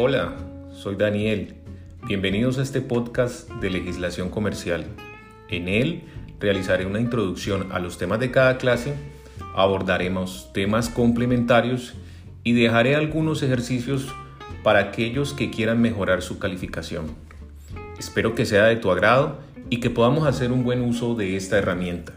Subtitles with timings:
[0.00, 0.32] Hola,
[0.72, 1.56] soy Daniel.
[2.06, 4.84] Bienvenidos a este podcast de legislación comercial.
[5.48, 6.04] En él
[6.38, 8.94] realizaré una introducción a los temas de cada clase,
[9.56, 11.94] abordaremos temas complementarios
[12.44, 14.06] y dejaré algunos ejercicios
[14.62, 17.06] para aquellos que quieran mejorar su calificación.
[17.98, 21.58] Espero que sea de tu agrado y que podamos hacer un buen uso de esta
[21.58, 22.12] herramienta.